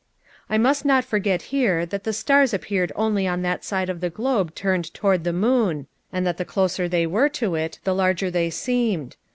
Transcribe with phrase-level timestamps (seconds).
[0.49, 4.09] "I must not forget here, that the stars appeared only on that side of the
[4.09, 8.31] globe turned toward the moon, and that the closer they were to it the larger
[8.31, 9.15] they seemed.